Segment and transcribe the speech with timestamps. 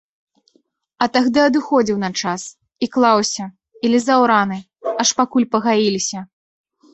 [1.05, 2.41] А тагды адыходзіў на час,
[2.85, 3.45] і клаўся,
[3.83, 4.59] і лізаў раны,
[5.05, 6.19] аж пакуль пагаіліся.